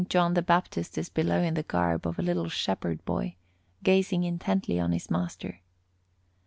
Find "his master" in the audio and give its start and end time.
4.93-5.61